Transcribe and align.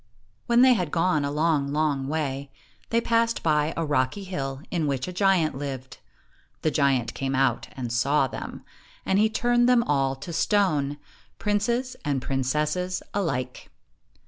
i 0.01 0.03
io 0.03 0.39
When 0.47 0.61
they 0.63 0.73
had 0.73 0.89
gone 0.89 1.23
a 1.23 1.29
long, 1.29 1.71
long 1.71 2.07
way, 2.07 2.49
they 2.89 2.99
passed 3.01 3.43
by 3.43 3.71
a 3.77 3.85
rocky 3.85 4.23
hill 4.23 4.63
in 4.71 4.87
which 4.87 5.07
a 5.07 5.13
giant 5.13 5.53
lived. 5.53 5.99
The 6.63 6.71
giant 6.71 7.13
came 7.13 7.35
out 7.35 7.67
and 7.77 7.93
saw 7.93 8.25
them, 8.25 8.63
and 9.05 9.19
he 9.19 9.29
turned 9.29 9.69
them 9.69 9.83
all 9.83 10.15
to 10.15 10.33
stone, 10.33 10.97
princes 11.37 11.95
and 12.03 12.19
princesses 12.19 13.03
alike. 13.13 13.69